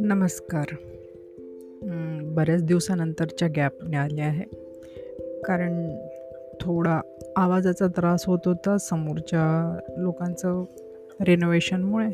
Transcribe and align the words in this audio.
नमस्कार. 0.00 0.64
बऱ्याच 2.22 2.64
दिवसानंतरच्या 2.64 3.48
गॅपने 3.56 3.96
आले 3.96 4.20
आहे. 4.20 4.44
कारण 5.40 5.98
थोडा 6.60 7.00
आवाजाचा 7.36 7.86
त्रास 7.86 8.26
होत 8.26 8.38
होता 8.46 8.78
समोरच्या 8.78 9.78
लोकांचं 9.96 10.64
रेनोव्हेशनमुळे 11.20 12.10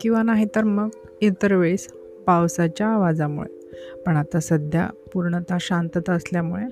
किंवा 0.00 0.22
नाही 0.22 0.46
तर 0.56 0.64
मग 0.64 0.88
इतर 1.20 1.52
वेळेस 1.52 1.88
पावसाच्या 2.26 2.86
आवाजामुळे. 2.86 3.70
पण 4.06 4.16
आता 4.16 4.40
सध्या 4.40 4.88
पूर्णतः 5.12 5.56
शांतता 5.60 6.12
असल्यामुळे 6.12 6.64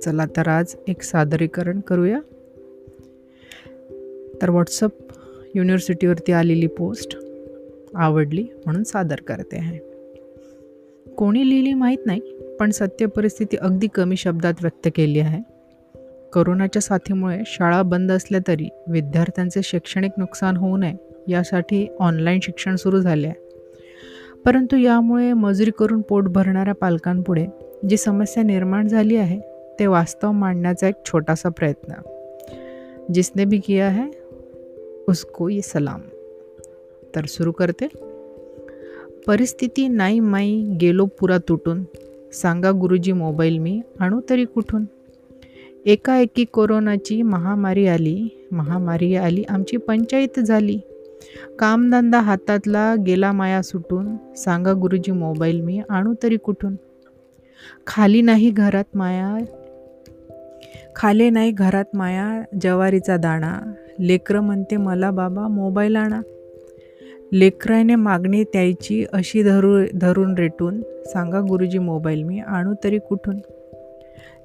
चला 0.00 0.24
तर 0.36 0.48
आज 0.48 0.74
एक 0.88 1.02
सादरीकरण 1.02 1.80
करूया. 1.80 2.18
तर 4.42 4.50
व्हॉट्सअप 4.50 4.90
युनिव्हर्सिटीवरती 5.54 6.32
आलेली 6.32 6.66
पोस्ट 6.66 7.18
आवडली 7.94 8.46
म्हणून 8.64 8.82
सादर 8.82 9.16
करते 9.16 9.56
आहे. 9.56 9.78
कोणी 11.16 11.50
लिहिली 11.50 11.74
माहीत 11.74 11.98
नाही 12.06 12.20
पण 12.60 12.70
सत्य 12.70 13.06
परिस्थिती 13.06 13.56
अगदी 13.56 13.86
कमी 13.94 14.16
शब्दात 14.16 14.54
व्यक्त 14.62 14.88
केली 14.94 15.20
आहे. 15.20 15.54
करोनाच्या 16.32 16.82
साथीमुळे 16.82 17.38
शाळा 17.46 17.82
बंद 17.82 18.12
असल्या 18.12 18.40
तरी 18.48 18.68
विद्यार्थ्यांचे 18.88 19.60
शैक्षणिक 19.64 20.10
नुकसान 20.18 20.56
होऊ 20.56 20.76
नये 20.76 20.94
यासाठी 21.28 21.86
ऑनलाईन 22.00 22.40
शिक्षण 22.42 22.76
सुरू 22.76 23.00
झाले 23.00 23.26
आहे. 23.26 23.44
परंतु 24.44 24.76
यामुळे 24.76 25.32
मजुरी 25.32 25.70
करून 25.78 26.00
पोट 26.00 26.24
भरणाऱ्या 26.28 26.74
पालकांपुढे 26.74 27.46
जी 27.88 27.96
समस्या 27.96 28.42
निर्माण 28.42 28.88
झाली 28.88 29.16
आहे 29.16 29.40
ते 29.78 29.86
वास्तव 29.86 30.32
मांडण्याचा 30.32 30.88
एक 30.88 30.94
छोटासा 31.06 31.48
प्रयत्न. 31.48 31.92
जिसने 33.12 33.44
भी 33.44 33.58
किया 33.58 33.88
है 33.88 34.02
उसको 35.08 35.48
ये 35.48 35.60
सलाम। 35.62 36.00
तर 37.14 37.24
सुरू 37.24 37.52
करते। 37.52 37.88
परिस्थिती 39.26 39.88
नाही 39.88 40.20
माई 40.20 40.78
गेलो 40.80 41.06
पुरा 41.06 41.38
तुटून। 41.38 41.84
सांगा 42.32 42.70
गुरुजी 42.70 43.12
मोबाईल 43.12 43.58
मी 43.58 43.82
आणू 43.98 44.20
तरी 44.30 44.44
कुठून? 44.44 44.84
एकाएकी 45.86 46.44
कोरोनाची 46.44 47.22
महामारी 47.22 47.86
आली 47.86 48.48
महामारी 48.52 49.14
आली 49.14 49.42
आमची 49.42 49.76
पंचायत 49.76 50.40
झाली। 50.40 50.78
कामधंदा 51.58 52.20
हातातला 52.20 52.94
गेला 52.94 53.32
माया 53.32 53.62
सुटून। 53.62 54.34
सांगा 54.36 54.72
गुरुजी 54.72 55.12
मोबाईल 55.12 55.60
मी 55.60 55.82
आणू 55.88 56.14
तरी 56.22 56.36
कुठून? 56.36 56.76
खाली 57.86 58.22
नाही 58.22 58.50
घरात 58.50 58.96
माया 58.96 59.38
खाले 60.96 61.30
नाही 61.30 61.50
घरात 61.50 61.84
माया 61.94 62.42
जवारीचा 62.60 63.16
दाणा। 63.16 63.60
लेकरं 64.00 64.40
म्हणते 64.40 64.76
मला 64.76 65.10
बाबा 65.10 65.48
मोबाईल 65.48 65.96
आणा. 65.96 66.20
लेकराने 67.32 67.94
मागणी 67.94 68.44
त्याची 68.44 69.04
अशी 69.12 69.42
धरू 69.42 69.82
धरून 69.94 70.34
रेटून 70.34 70.82
सांगा 71.06 71.40
गुरुजी 71.40 71.78
मोबाईल 71.78 72.22
मी 72.22 72.38
आणू 72.38 72.74
तरी 72.84 72.98
कुठून? 72.98 73.36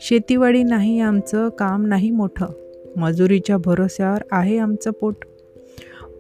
शेतीवाडी 0.02 0.64
नाही 0.64 1.00
आमचं 1.00 1.50
काम 1.50 1.86
नाही 1.86 2.11
मोठं. 2.11 2.45
मजुरीच्या 2.97 3.58
भरोस्यावर 3.58 4.17
आहे 4.31 4.58
आमचं 4.58 4.92
पोट. 4.92 5.16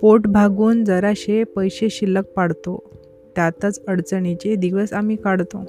पोट 0.01 0.27
भागून 0.27 0.83
जराशे 0.83 1.43
पैसे 1.43 1.89
शिल्लक 1.89 2.25
पाडतो. 2.25 2.89
त्यातच 3.35 3.85
अडचणीचे 3.87 4.55
दिवस 4.55 4.93
आम्ही 4.93 5.15
काढतो. 5.15 5.65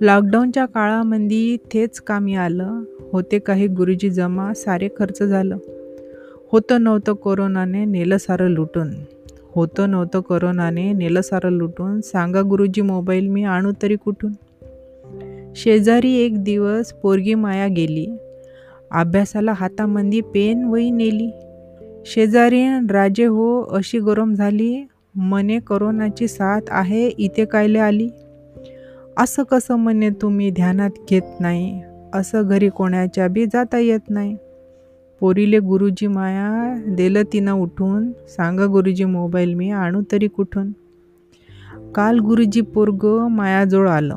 लॉकडाऊनच्या 0.00 0.64
काळामध्ये 0.64 1.56
तेच 1.56 2.00
कामी 2.00 2.34
आलं. 2.34 2.80
होते 3.12 3.38
काही 3.38 3.66
गुरुजी 3.66 4.10
जमा 4.10 4.54
सारे 4.54 4.88
खर्च 4.98 5.22
झालं. 5.22 5.56
होतं 6.54 6.82
नव्हतं 6.82 7.12
कोरोनाने 7.12 7.84
नेलं 7.84 8.16
सारं 8.16 8.46
लुटून. 8.46 8.90
होतं 9.54 9.90
नव्हतं 9.90 10.20
कोरोनाने 10.20 10.92
नेलं 10.92 11.20
सारं 11.20 11.50
लुटून. 11.50 12.00
सांगा 12.00 12.42
गुरुजी 12.42 12.80
मोबाईल 12.80 13.28
मी 13.28 13.44
आणू 13.44 13.72
तरी 13.82 13.96
कुठून? 13.96 14.32
शेजारी 15.56 16.12
एक 16.14 16.44
दिवस 16.44 16.92
पोरगी 16.92 17.34
माया 17.34 17.66
गेली. 17.66 18.06
अभ्यासाला 18.90 19.52
हातामंदी 19.52 20.20
पेन 20.20 20.64
वही 20.64 20.90
नेली. 20.90 21.30
शेजारी 22.06 22.66
राजे 22.90 23.24
हो 23.24 23.62
अशी 23.62 23.98
गरम 23.98 24.34
झाली 24.34 24.86
मने 25.14 25.58
करोनाची 25.58 26.28
साथ 26.28 26.60
आहे 26.68 27.08
इथे 27.08 27.44
कायले 27.44 27.78
आली? 27.78 28.08
असं 29.16 29.42
कसं 29.42 29.76
म्हणे 29.76 30.10
तुम्ही 30.10 30.50
ध्यानात 30.50 30.90
घेत 31.10 31.40
नाही? 31.40 31.82
असं 32.14 32.42
घरी 32.48 32.68
कोणाच्या 32.68 33.28
बी 33.28 33.46
जाता 33.46 33.78
येत 33.78 34.10
नाही? 34.10 34.36
पोरीले 35.24 35.58
गुरुजी 35.58 36.06
माया 36.06 36.74
दिलं 36.86 37.22
तिनं 37.32 37.52
उठून 37.52 38.12
सांगा 38.12 38.66
गुरुजी 38.66 39.04
मोबाईल 39.04 39.54
मी 39.54 39.70
आणू 39.70 40.02
तरी 40.12 40.28
कुठून? 40.28 40.72
काल 41.94 42.18
गुरुजी 42.18 42.60
पोरग 42.60 43.06
मायाजवळ 43.30 43.88
आलं. 43.88 44.16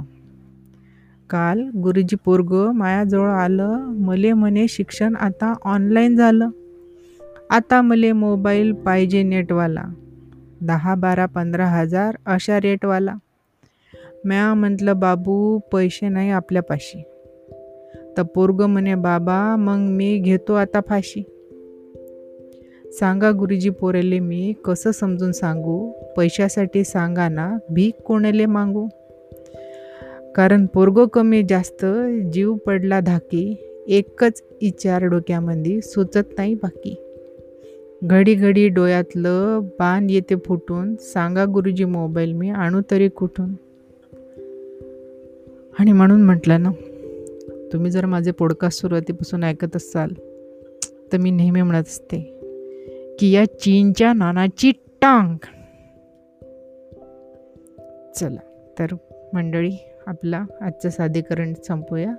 काल 1.29 1.69
गुरुजी 1.75 2.15
पोरग 2.25 2.71
मायाजवळ 2.71 3.29
आलं 3.29 3.77
मले 3.77 4.33
म्हणे 4.33 4.67
शिक्षण 4.69 5.15
आता 5.15 5.53
ऑनलाईन 5.63 6.15
झालं. 6.15 6.49
आता 7.49 7.81
मले 7.81 8.11
मोबाईल 8.11 8.73
पाहिजे 8.73 9.23
नेटवाला. 9.23 9.83
दहा 10.61 10.95
बारा 10.95 11.25
पंधरा 11.25 11.67
हजार 11.67 12.17
अशा 12.25 12.59
रेटवाला. 12.59 13.15
म्या 14.25 14.53
म्हटलं 14.53 14.99
बाबू 14.99 15.59
पैसे 15.59 16.09
नाही 16.09 16.29
आपल्यापाशी. 16.29 17.03
तर 18.17 18.23
पोरग 18.23 18.61
म्हणे 18.61 18.95
बाबा 18.95 19.55
मग 19.55 19.77
मी 19.77 20.17
घेतो 20.17 20.53
आता 20.53 20.79
फाशी. 20.87 21.23
सांगा 22.99 23.31
गुरुजी 23.31 23.69
पोरेले 23.69 24.19
मी 24.19 24.53
कसं 24.65 24.91
समजून 24.91 25.31
सांगू? 25.31 25.91
पैशासाठी 26.17 26.83
सांगा 26.83 27.29
ना 27.29 27.57
भीक 27.69 27.95
कोणाले 27.95 28.45
मागू? 28.45 28.87
कारण 30.35 30.65
पोरगो 30.65 31.07
कमी 31.07 31.43
जास्त 31.49 31.85
जीव 32.33 32.53
पडला 32.53 32.99
धाकी 32.99 33.55
एकच 33.87 34.43
विचार 34.51 35.03
डोक्यामध्ये 35.03 35.81
सुचत 35.81 36.33
नाही 36.37 36.53
बाकी. 36.53 36.95
घडी 38.03 38.35
घडी 38.35 38.69
डोळ्यातलं 38.69 39.59
बाण 39.79 40.09
येते 40.09 40.35
फुटून 40.35 40.95
सांगा 40.95 41.45
गुरुजी 41.45 41.85
मोबाईल 41.85 42.33
मी 42.33 42.49
आणू 42.49 42.81
तरी 42.91 43.09
कुठून? 43.09 43.49
आणि 45.79 45.91
म्हणून 45.91 46.21
म्हटलं 46.21 46.63
ना 46.63 46.69
तुम्ही 47.73 47.91
जर 47.91 48.05
माझे 48.05 48.31
पॉडकास्ट 48.31 48.81
सुरुवातीपासून 48.81 49.43
ऐकत 49.43 49.75
असाल 49.75 50.09
तर 51.13 51.17
मी 51.17 51.31
नेहमी 51.31 51.61
म्हणत 51.61 51.81
असते 51.81 52.39
की 53.19 53.31
या 53.31 53.45
चीनच्या 53.45 54.13
नानाची 54.13 54.71
टांग. 54.71 55.37
चला 58.15 58.73
तर 58.79 58.85
मंडळी 59.33 59.71
आपला 60.07 60.45
आजचं 60.61 60.89
साधीकरण 60.89 61.53
संपूया. 61.53 62.13